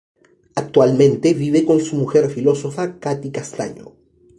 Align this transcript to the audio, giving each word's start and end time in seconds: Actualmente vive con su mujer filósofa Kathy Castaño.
Actualmente 0.55 1.35
vive 1.35 1.63
con 1.63 1.79
su 1.79 1.95
mujer 1.95 2.27
filósofa 2.31 2.97
Kathy 2.99 3.29
Castaño. 3.29 3.93